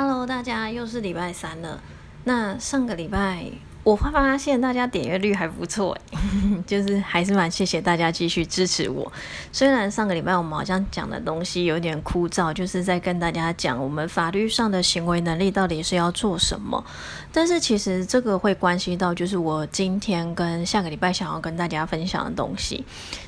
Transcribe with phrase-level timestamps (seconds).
[0.00, 1.82] Hello，大家又是礼拜三了。
[2.22, 3.50] 那上个礼拜
[3.88, 5.96] 我发现大家点阅率还不错，
[6.66, 9.10] 就是还是蛮谢谢大家继续支持我。
[9.50, 16.84] 虽然上个礼拜我们好像讲的东西有点枯燥，就是在跟大家讲我们法律上的行为能力到底是要做什么，
[17.32, 22.84] 但是其实这个会关系到就是我今天跟下个礼拜想要跟大家分享的东西。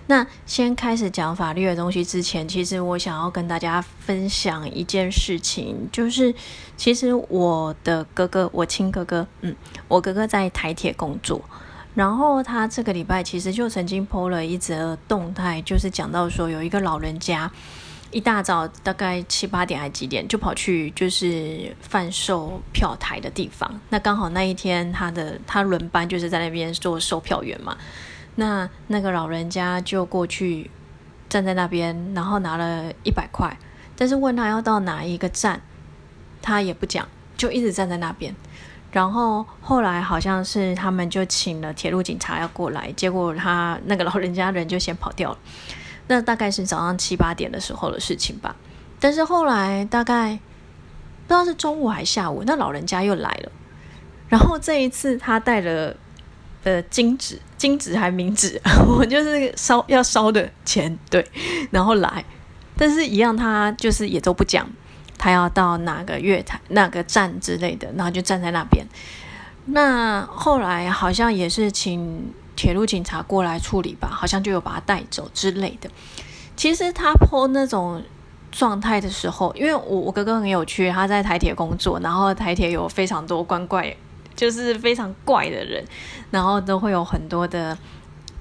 [0.09, 6.35] 那先开始讲法律的东西之前，其实我想要跟大家分享一件事情，就是
[6.77, 9.57] 其实我的哥哥，我亲哥哥，嗯，
[9.89, 10.50] 我哥哥在。
[10.51, 11.41] 台铁工作，
[11.95, 17.51] 然后他这个礼拜其实就曾经 PO 了一则动态，就是讲到说有一个老人家
[18.11, 27.77] 一大早大概七八点还几点就跑去就是贩售票台的地方，那刚好那一天他的他轮班就是在那边做售票员嘛，
[28.35, 30.71] 那那个老人家就过去
[31.29, 33.57] 站在那边，然后拿了一百块，
[33.97, 35.61] 但是问他要到哪一个站，
[36.43, 37.07] 他也不讲，
[37.37, 38.35] 就一直站在那边。
[38.93, 45.39] 然后后来好像是他们就请了铁路警察要过来，结果他那个老人家人就先跑掉了。
[46.09, 48.57] 那大概是早上七八点的时候的事情吧。
[48.99, 50.39] 但是后来大概
[51.27, 53.53] 不知道是中午还是下午，那老人家又来了。
[54.29, 55.97] 然后这一次他带了
[56.65, 61.25] 呃金纸、金纸还冥纸， 我就是烧要烧的钱对，
[61.71, 62.25] 然后来，
[62.77, 64.69] 但是一样他就是也都不讲。
[65.21, 68.87] 他要到哪个月台、哪个站之类的，然后就站在那边。
[69.67, 75.91] 那后来好像也是请铁路警察过来处理吧，好像就有把他带走之类的。
[76.57, 78.03] 其实他泼那种
[78.51, 83.95] 状态的时候，因为我我哥哥很有趣，他在台铁工作，然后台铁有非常多怪怪，
[84.35, 85.85] 就是非常怪的人，
[86.31, 87.77] 然后都会有很多的。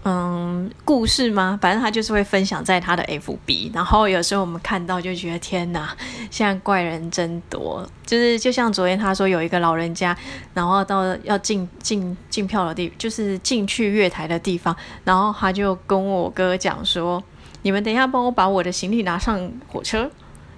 [0.04, 1.60] 嗯，故事吗？
[1.62, 5.94] 反正他就是会分享在他的 FB，然后有时候我们看到就觉得天哪，
[6.32, 7.86] 现在怪人真多。
[8.06, 10.16] 就是就像昨天他说有一个老人家，
[10.54, 17.22] 然后到要进进进票的地，就是进去月台的地方，然后他就跟我哥讲说
[17.64, 20.10] ：“你们等一下帮我把我的行李拿上火车。”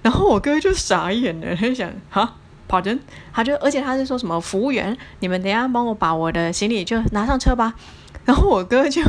[0.03, 2.35] 然后我哥就傻眼了，他想：“哈，
[2.67, 2.99] 跑真？”
[3.33, 7.73] 他就而且他是说什么服务员，你们等一下帮我把我的行李就拿上车吧。
[8.25, 9.01] 然后我哥就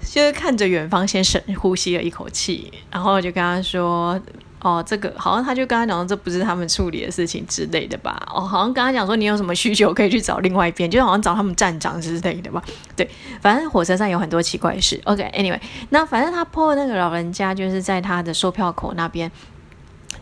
[0.00, 4.18] 就是看着远方，先深呼吸了一口气，然后就跟他说
[4.62, 8.20] ：“哦，这个好像他就跟他讲，这不是他们处理的事情之类的吧？
[8.34, 12.62] 哦，好像跟他讲说，你有什么需求可以去找另外一边，就好像找他们站长之类的吧？
[12.96, 13.08] 对，
[13.40, 15.00] 反正火车站有很多奇怪事。
[15.04, 15.60] OK，Anyway，
[15.90, 19.30] 那反正他破那个老人家就是在他的售票口那边，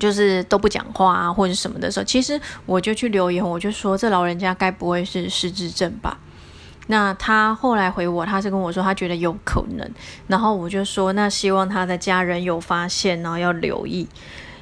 [0.01, 6.19] 就是都不讲话啊或者什么的时候，其实我就去留言，我就说这老人家该不会是失智症吧？”
[6.87, 9.91] 那他后来回我，他是跟我说他觉得有可能，
[10.27, 14.07] 然后我就说那希望他的家人有发现，然后要留意，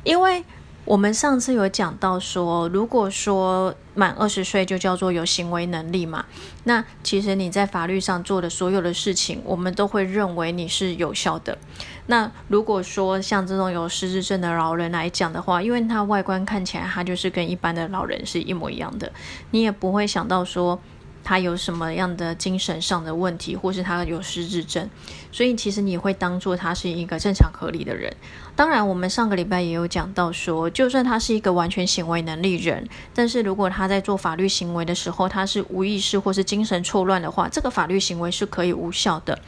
[0.04, 0.44] 因为
[0.84, 6.24] 我们上次有讲到说，如果说满二十岁就叫做有行为能力嘛，
[6.64, 11.58] 那其实你在法律上做的所有的事情，我们都会认为你是有效的。
[12.06, 19.10] 那如果说像这种有失智症的老人来讲的话，因为他外观看起来他就是跟一般的老人是一模一样的，
[19.50, 20.78] 你也不会想到说。
[21.24, 24.88] 他有什么样的精神上的问题，或是他有失智症，
[25.30, 28.14] 所以其实你会当做他是一个正常合理的人。
[28.54, 39.38] 当然，我们上个礼拜也有讲到说，就算他是一个完全行为能力人，但是如果他在做法律行为的时候，他是无意识或是精神错乱的话，这个法律行为是可以无效的。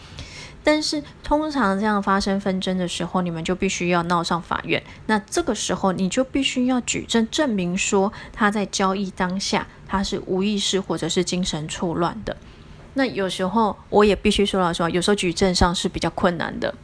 [0.64, 4.82] 但是通常这样发生纷争的时候，你们就必须要闹上法院。
[5.06, 12.36] 那这个时候你就必须要举证证明说他在交易当下他是无意识或者是精神错乱的。
[12.94, 16.74] 那有时候我也必须说老实话，有时候举证上是比较困难的。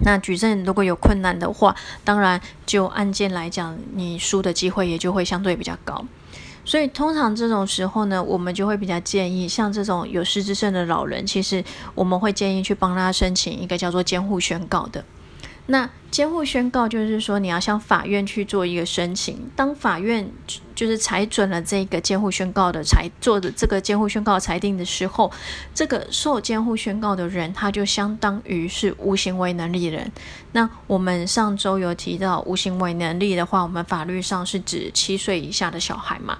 [0.00, 6.04] 那举证如果有困难的话，当然就案件来讲，你输的机会也就会相对比较高。
[6.68, 11.64] 所以通常这种时候呢，我们就会比较建议，像这种有失智症的老人，其实
[11.94, 15.02] 我们会建议去帮他申请一个叫做监护宣告的。
[15.70, 19.50] 那监护宣告就是说，你要向法院去做一个申请。
[19.54, 20.26] 当法院
[20.74, 25.30] 就是裁准了这个监护宣告的裁做的这个监护宣告裁定的时候，
[25.74, 30.10] 这个受监护宣告的人，他就相当于是无行为能力人。
[30.52, 36.38] 那我们上周有提到无行为能力的话，我们法律上是指七岁以下的小孩嘛。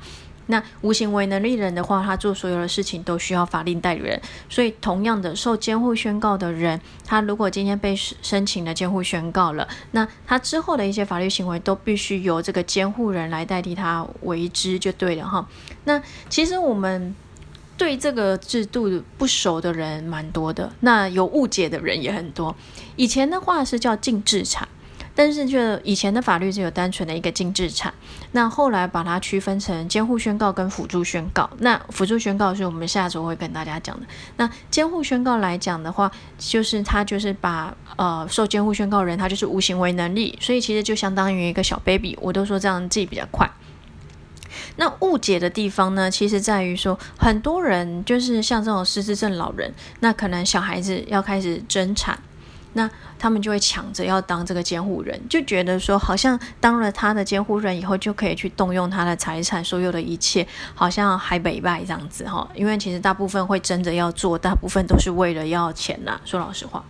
[0.49, 4.21] 那无行为能力人的话，他做所有的事情都需要法定代理人。
[4.49, 15.47] 所以，同样的，受监护宣告的人，他如果今天被申请了监护宣告了，那他之后的一些法律行为都必须由这个监护人来代替他为之，就对了哈。
[15.85, 17.15] 那其实我们
[17.77, 22.57] 对这个制度不熟的人蛮多的，那有误解的人也很多。
[22.97, 24.67] 以前的话是叫禁制产。
[25.19, 27.93] 但是就以前的法律只有单纯的一个禁制产，
[28.31, 31.51] 那后来把它区分成监护宣告跟辅助宣告。
[31.59, 34.07] 那辅助宣告是我们下周会跟大家讲的。
[34.37, 42.17] 那监护宣告来讲的话，就是他就是把呃受监护宣告人他就是无行为能力，所以其实就相当于一个小 baby。
[42.23, 43.51] 我都说这样记比较快。
[44.77, 52.17] 那误解的地方呢，其实在于说，很多人就是像这种失智症老人，那可能小孩子要开始争产，
[52.75, 52.89] 那
[53.19, 62.49] 他们就会抢着要当这个监护人，就觉得说，好像当了他的监护人以后，就可以去动用他的财产，所有的一切，好像还北拜这样子哈。
[62.55, 66.21] 因为其实大部分会争着要做，大部分都是为了要钱呐。
[66.25, 66.85] 说老实话。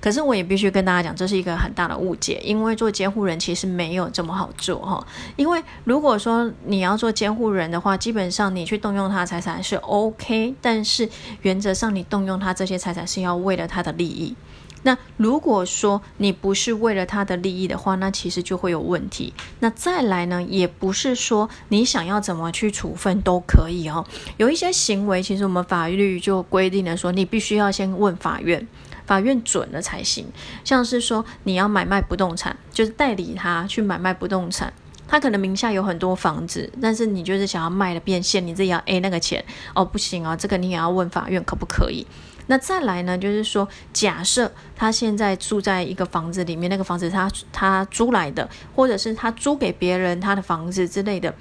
[0.00, 5.06] 可是我也必须跟大家讲，这是一个很大的误解，因为做监护人其实没有这么好做哈。
[5.36, 11.08] 因为如果说你要做监护人的话，基本上你去动用他的财产是 OK，但是
[11.40, 14.36] 原则上你动用他这些财产是要为了他的利益。
[14.84, 19.34] 那如果说你不是为了他的利益的话，那其实就会有问题。
[19.58, 24.06] 那再来呢，也不是说你想要怎么去处分都可以哦。
[24.36, 28.68] 有一些行为，其实我们法律就规定了说，你必须要先问法院。
[29.06, 30.24] 法院准了才行，
[30.64, 34.72] 像是说你要买卖不动产，就是代理他去买卖不动产，
[35.06, 39.44] 他可能名下有很多房子，但是你就是想要卖了变现，你自己要 A 那个钱
[39.74, 42.06] 哦，不行啊，这个你也要问法院可不可以？
[42.46, 51.34] 那再来呢，就是说假设他现在住在一个房子里面，那个房子他他租来的，或者是他租给别人他的房子之类的，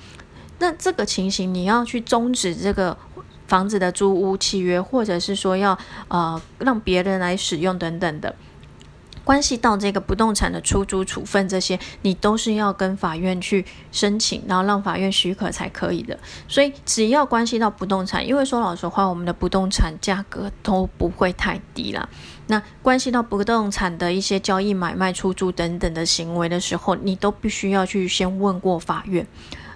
[0.60, 2.98] 那这个情形你要去终止这个。
[3.46, 5.78] 房子的租屋契约，或者是说要
[6.08, 8.34] 呃让别人来使用等等的，
[9.24, 16.18] 关系到这个不动产的出租处分这些，你都是要跟法院去申请，然后让法院许可才可以的。
[16.48, 22.08] 所以只要关系到不动产，因为说老实话，我们的不动产价格都不会太低啦。
[22.48, 29.26] 那关系到不动产的一些交易、买卖、出租等等的行为的时候，你都必须要去先问过法院。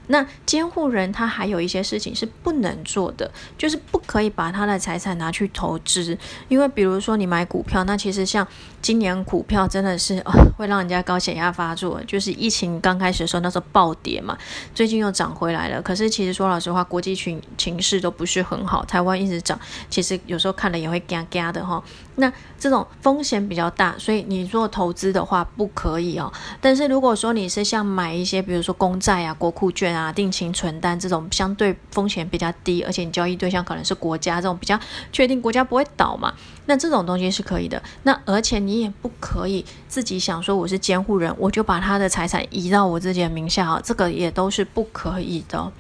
[0.08, 6.18] 那监护人他还有一些事情是不能做的，就是不可以把他的财产拿去投资，
[6.48, 8.48] 因为比如说你买股票，那其实像
[8.82, 10.24] 今年股票真的是
[10.58, 14.38] 会让人家高血压发作，就是疫情刚开始的时候那时候暴跌嘛，
[14.74, 15.82] 最近又涨回来了。
[15.82, 19.60] 可是其实说老实话，国际群情势都不是很好，台湾一直涨，
[19.90, 21.84] 其实有时候看了也会嘎嘎的哈。
[22.20, 26.32] 那这种风险比较大，所以你做投资的话不可以哦。
[26.60, 34.80] 但是如果说你是像买一些，比如说公债啊、国库券、啊定情存单这种相对风险比较低，而且你交易对象可能是国家这种比较
[35.12, 36.34] 确定国家不会倒嘛，
[36.66, 37.82] 那这种东西是可以的。
[38.04, 45.72] 那而且你也不可以自己想说我是监护人，我就把他的财产移到我自己的名下啊，这个也都是不可以的。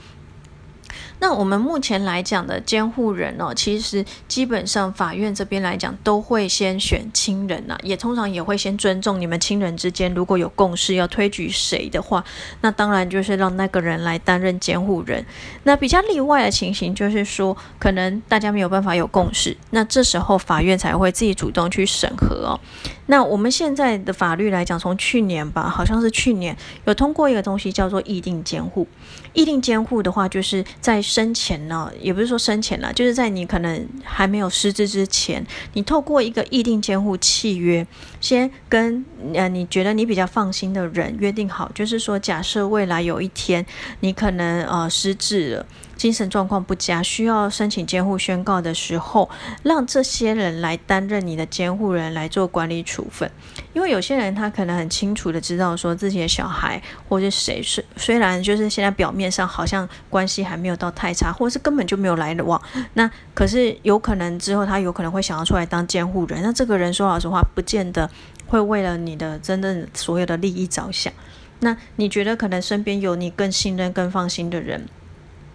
[1.20, 12.24] 那我们目前来讲的监护人哦，其实基本上法院这边来讲都会先选亲人呐，也通常也会先尊重你们亲人之间如果有共识要推举谁的话，
[12.62, 15.26] 那当然就是让那个人来担任监护人。
[15.64, 22.60] 那比较例外的情形就是说，可能大家没有办法有共识，那这时候法院才会自己主动去审核哦。
[23.08, 26.56] 那我们现在的法律来讲，从去年吧，好像是去年
[26.86, 28.88] 有通过一个东西叫做议定监护。
[29.34, 37.86] 议定监护的话，就是在生前呢，也不是说生前了，就是在你可能还没有失智之前，你透过一个议定监护契约，
[38.20, 43.66] 先跟呃你觉得你比较放心的人约定好，就是说假设未来有一天
[44.02, 45.66] 你可能呃失智了。
[45.98, 49.30] 精神状况不佳，需要申请监护宣告的时候，
[49.64, 53.30] 让这些人来担任你的监护人来做管理处分。
[53.74, 62.62] 因为有些人他可能很清楚的知道说自己的小孩或者谁是，虽然就是现在表面上好像关系还没有到太差，或者是根本就没有来往，
[62.94, 66.42] 那可是有可能之后他有可能会想要出来当监护人。
[66.44, 68.10] 那这个人说老实话，不见得
[68.46, 71.12] 会为了你的真正所有的利益着想。
[71.60, 74.88] 那你觉得可能身边有你更信任、更放心的人？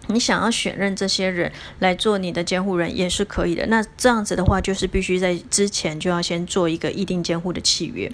[0.07, 3.65] 你想要选任这些人来做你的监护人也是可以的。
[3.67, 8.11] 那这样子的话，就是必须在之前就要先做一个议定监护的契约。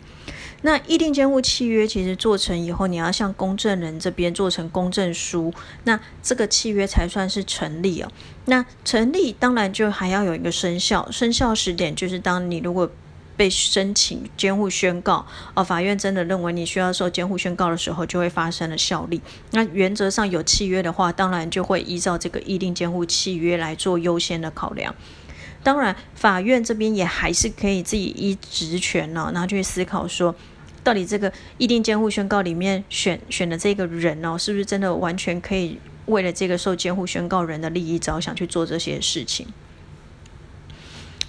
[0.61, 5.53] 那议定监护契约其实做成以后，你要向公证人这边做成公证书，
[5.85, 8.11] 那这个契约才算是成立哦。
[8.45, 12.91] 那成立当然就还要有一个生效，生效时点就是当你如果。
[13.39, 19.21] 被申请监护宣告，而法院真的认为你需要受监护宣告的时候，就会发生了效力。
[19.51, 24.93] 那原则上有契约的话，当然就会依照这个议定监护契约来做优先的考量。
[25.63, 30.35] 当然，法院这边也还是可以自己依职权呢，然后去思考说，
[30.83, 39.47] 到底这个议定监护宣告里面选选的这个人哦，是不是真的完全可以为了这个受监护宣告人的利益着想去做这些事情？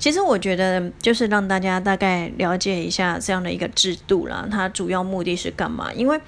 [0.00, 5.92] 其实我觉得就是让大家大概了解一下这样的一个制度啦，它主要目的是干嘛？
[5.92, 6.18] 因为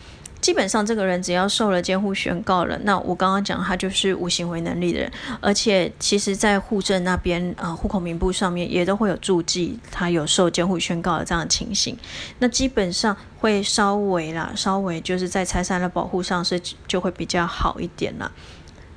[0.42, 5.10] 基本上这个人只要受了监护宣告了，那我刚刚讲他就是无行为能力的人，
[5.40, 11.96] 而且其实在户政那边啊，户口名簿上面也都会有注记他有受监护宣告的这样的情形，
[12.40, 18.30] 那基本上会稍微啦，稍微就是在财产的保护上是就会比较好一点啦。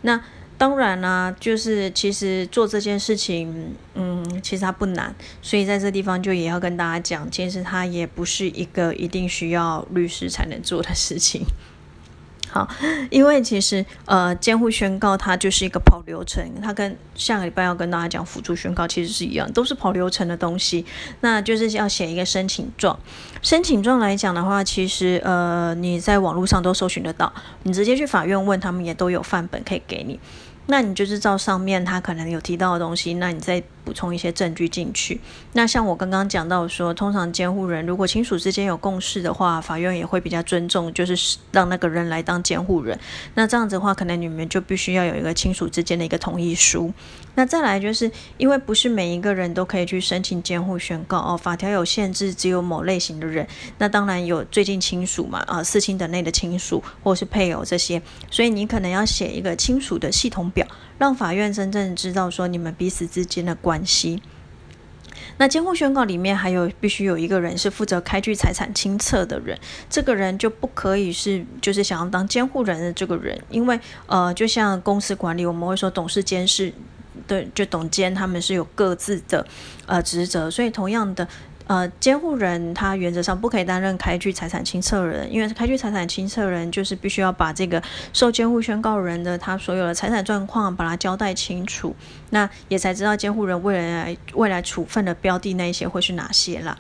[0.02, 0.20] 那
[0.58, 11.46] 当然啦，就是其实做这件事情，嗯，其实它不难，所以在这地方就也要跟大家讲，其实它也不是一个一定需要律师才能做的事情。
[12.48, 12.66] 好，
[13.10, 20.86] 因为其实呃，监护宣告它就是一个跑流程，它跟下个礼拜要跟大家讲辅助宣告其实是一样，都是跑流程的东西。
[21.20, 22.98] 那就是要写一个申请状，
[23.42, 27.34] 申请状来讲的话，其实呃，你在网络上都搜寻得到，
[27.64, 30.18] 你直接去法院问他们也都有范本可以给你。
[30.68, 35.22] 那你就是照上面他可能有提到的东西，那你再补充一些证据进去。
[35.54, 43.00] 那像我刚刚讲到说，通常监护人如果亲属之间有共识的话，法院也会比较尊重，就是让那个人来当监护人。
[43.36, 46.92] 那这样子的话，可能你们就必须要有一个亲属之间的一个同意书。
[47.36, 53.46] 那再来就是因为不是每一个人都可以去申请监护宣告哦，法条有限制，只有某类型的人。
[53.78, 58.02] 那当然有最近亲属嘛，啊，四亲等内的亲属或是配偶这些，
[58.32, 60.66] 所以你可能要写一个亲属的系统表，
[60.98, 64.22] 让法院真正知道说你们彼此之间的关系。
[65.38, 69.58] 那监护宣告里面还有必须有一个人是负责开具财产清册的人，
[69.90, 76.74] 这个人就不可以是就是想要当监护人的这个人，因为呃，就像公司管理，我们会说董事监事。
[77.28, 79.44] 对，就董监他们是有各自的
[79.88, 81.28] 呃职责，所以同样的
[81.68, 87.82] 呃监护人他原则上不可以担任开具财产清册人，因为开具财产清册人就是必须要把这个
[88.14, 91.96] 受监护宣告人的他所有的财产状况把它交代清楚，
[92.30, 96.78] 那也才知道监护人未来未来处分的标的那一些会是哪些啦。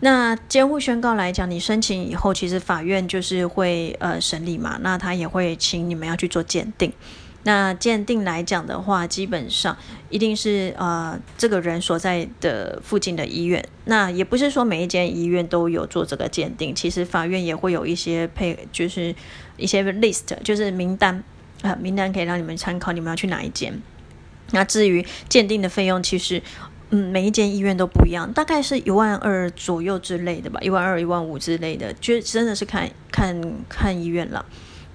[0.00, 6.92] 那监护宣告来讲，你申请以后，其实法院就是会呃审理嘛，那他也会请你们要去做鉴定。
[7.44, 9.76] 那鉴定来讲的话，基本上
[10.10, 13.64] 一定是呃这个人所在的附近的医院。
[13.86, 19.12] 那也不是说每一间医院都有做这个鉴定，其实法院也会有一些配，就是
[19.56, 21.24] 一些 list，就是名单
[21.62, 23.76] 啊，名单可以让你们参考，你们要去哪一间。
[24.52, 26.40] 那至于鉴定的费用，其实
[26.90, 34.46] 嗯每一间医院都不一样，大概是一万二左右之类的吧，一万二、一万五之类的，就真的是看看看医院了，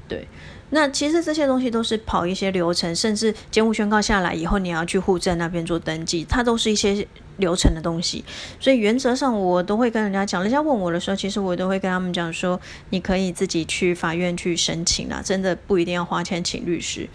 [0.08, 0.26] 对。
[0.70, 7.08] 那其实这些东西都是跑一些流程，甚至监护宣告下来以后，你要去户政那边做登记，它都是一些
[7.38, 8.26] 流程的东西。
[8.60, 12.60] 所以原则上我都会跟人家讲，人家问我的时候，其实我都会跟他们讲说，
[12.90, 17.08] 你可以自己去法院去申请啦，真的不一定要花钱请律师。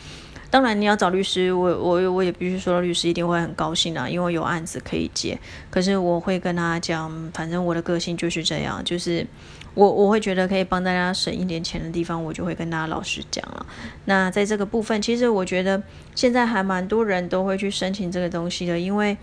[0.49, 5.39] 当然你要找律师，我我我也必须说，律师一定会很高兴啊，因为有案子可以接。
[5.71, 9.27] 可是我会跟他讲，反正我的个性就是这样，就是。
[9.75, 13.65] 我我会觉得可以帮大家省一点钱的地方，我就会跟大家老实讲了。
[14.05, 15.83] 那在这个部分，其实我觉得
[16.15, 19.17] 现在还蛮多人都会去申请这个东西的，因为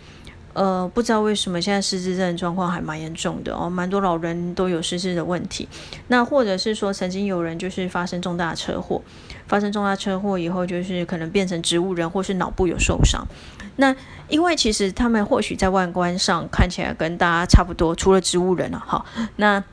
[0.54, 5.68] 呃不知道为什么现在失智症状况还蛮严重的哦，蛮多老人都有失智的问题。
[6.08, 9.02] 那或者是说曾经有人就是发生重大车祸，
[9.48, 13.28] 发生重大车祸以后就是可能变成植物人，或是脑部有受伤。
[13.76, 13.96] 那
[14.28, 19.06] 因为其实他们或许在外观上看起来跟大家差不多，除了植物人了哈。
[19.36, 19.64] 那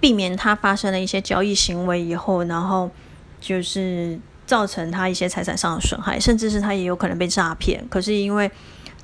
[0.00, 2.90] 避免他发生了一些交易行为以后，然后
[3.38, 7.86] 就是造成他一些财产上的损害，甚至是他也有可能被诈骗。
[7.90, 8.50] 可是因为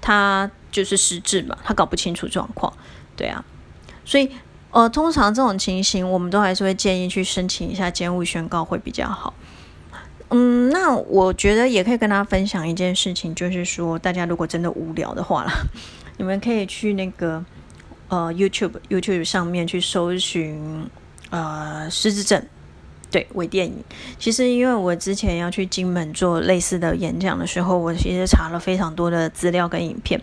[0.01, 2.73] 他就是失智嘛，他搞不清楚状况，
[3.15, 3.45] 对啊，
[4.07, 4.31] 所以
[4.71, 9.35] 呃，通常这种情形，我们都还是会建议去申请一下监护宣告会比较好。
[10.31, 15.53] 嗯，那我觉得也可以跟大家分享一件事情，就是说大家如果真的无聊的话啦，
[16.17, 17.45] 你们可以去那个。
[18.09, 20.89] 呃，YouTube YouTube 上面去搜寻
[21.31, 22.41] 呃失智症，
[23.11, 23.83] 对微电影。
[24.19, 30.21] 其实因为我之前要去金门做类似的演讲的时候，我其实查了非常多的资料跟影片。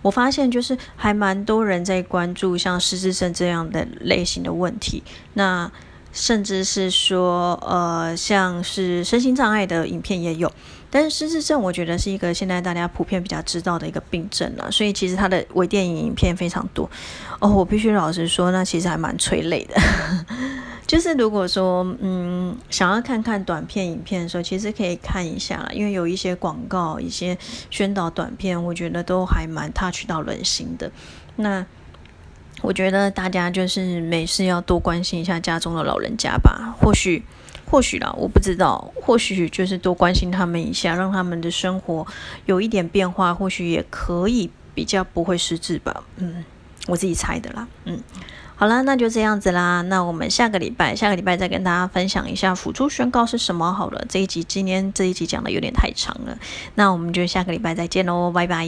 [0.00, 5.02] 我发现就是还蛮多人在关注像失智症这样的类型的问题。
[5.34, 5.70] 那
[6.12, 10.50] 甚至是说呃像是身心障碍的影片也有。
[10.90, 16.88] 但是失智症，我觉得是一个现在大家普遍比较知道的一个病症了，所以其实它的微电影影片非常多
[17.40, 17.48] 哦。
[17.50, 19.78] 我必须老实说，那其实还蛮催泪的。
[20.86, 27.36] 就是如果说嗯想要看看短片影片的时候，其实可以看一下啦，因为有一些广告、一些
[27.70, 30.90] 宣导短片，我觉得都还蛮 touch 到人心的。
[31.36, 31.66] 那
[32.62, 37.22] 我觉得大家就是没事要多关心一下家中的老人家吧，或许。
[37.70, 42.06] 或许啦，我不知道，或许就是多关心他们一下，让他们的生活
[42.46, 46.02] 有一点变化，或许也可以比较不会失智吧。
[46.16, 46.44] 嗯，
[46.86, 47.68] 我自己猜的啦。
[47.84, 48.00] 嗯，
[48.56, 49.82] 好啦，那就这样子啦。
[49.82, 54.04] 那我们下个礼拜，下个礼拜再跟大家分享一下辅助宣告是什么好了。
[54.08, 56.38] 这一集今天这一集讲的有点太长了，
[56.74, 58.66] 那我们就下个礼拜再见喽，拜拜。